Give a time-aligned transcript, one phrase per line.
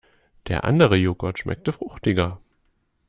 [0.47, 2.41] Der andere Joghurt schmeckte fruchtiger.